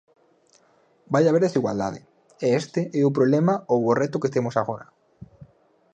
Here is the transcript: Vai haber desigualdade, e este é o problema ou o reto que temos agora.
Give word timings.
Vai 1.13 1.21
haber 1.27 1.41
desigualdade, 1.43 1.99
e 2.45 2.47
este 2.61 2.81
é 2.99 3.01
o 3.09 3.15
problema 3.17 3.53
ou 3.73 3.79
o 3.89 3.95
reto 4.01 4.21
que 4.21 4.33
temos 4.35 4.55
agora. 4.61 4.87